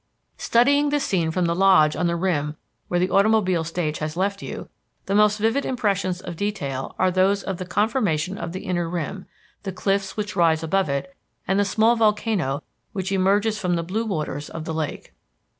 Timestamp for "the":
0.89-0.99, 1.45-1.53, 2.07-2.15, 2.99-3.11, 5.05-5.13, 7.57-7.67, 8.51-8.61, 9.61-9.71, 11.59-11.65, 13.75-13.83, 14.65-14.73